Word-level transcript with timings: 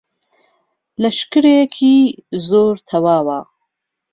لهشکرێکی 1.01 1.95
زۆر 2.47 2.75
تهواوه 2.87 3.39